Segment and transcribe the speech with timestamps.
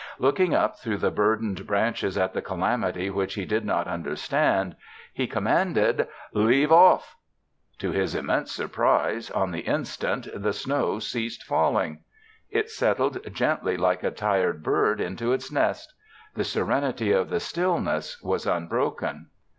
[0.17, 4.75] Looking up through the burdened branches at the calamity which he did not understand,
[5.13, 7.17] he commanded, "Leave off."
[7.77, 11.99] To his immense surprise, on the instant the snow ceased falling.
[12.49, 15.93] It settled gently like a tired bird into its nest.
[16.33, 19.27] The serenity of the stillness was unbroken.